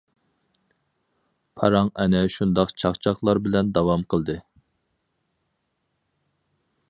پاراڭ 1.59 1.91
ئەنە 2.03 2.21
شۇنداق 2.37 2.73
چاقچاقلار 2.83 3.41
بىلەن 3.47 3.69
داۋام 3.77 4.07
قىلدى. 4.13 4.37